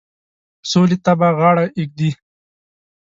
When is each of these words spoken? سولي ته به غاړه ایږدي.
سولي 0.69 0.97
ته 1.05 1.11
به 1.19 1.29
غاړه 1.39 1.65
ایږدي. 1.79 2.11